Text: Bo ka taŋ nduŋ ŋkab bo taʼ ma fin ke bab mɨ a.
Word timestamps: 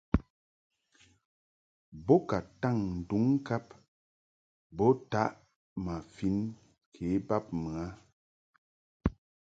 Bo 2.05 2.15
ka 2.29 2.37
taŋ 2.61 2.75
nduŋ 2.97 3.23
ŋkab 3.37 3.65
bo 4.75 4.85
taʼ 5.11 5.31
ma 5.83 5.95
fin 6.13 6.37
ke 6.93 7.07
bab 7.27 7.45
mɨ 7.61 7.71
a. 7.83 7.85